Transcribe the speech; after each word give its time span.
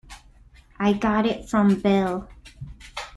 I 0.79 0.93
got 0.93 1.27
it 1.27 1.47
from 1.47 1.79
Bill. 1.79 2.27